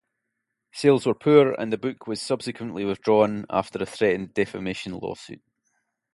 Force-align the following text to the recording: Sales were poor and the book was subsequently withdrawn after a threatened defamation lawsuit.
Sales 0.73 1.05
were 1.05 1.13
poor 1.13 1.51
and 1.51 1.71
the 1.71 1.77
book 1.77 2.07
was 2.07 2.19
subsequently 2.19 2.83
withdrawn 2.83 3.45
after 3.51 3.77
a 3.77 3.85
threatened 3.85 4.33
defamation 4.33 4.93
lawsuit. 4.93 5.43